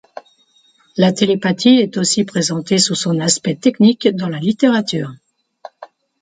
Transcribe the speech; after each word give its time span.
La 0.97 1.13
télépathie 1.13 1.77
est 1.79 1.95
aussi 1.95 2.23
présentée 2.23 2.79
sous 2.79 2.95
son 2.95 3.19
aspect 3.19 3.53
technique 3.55 4.07
dans 4.07 4.29
la 4.29 4.39
littérature. 4.39 5.11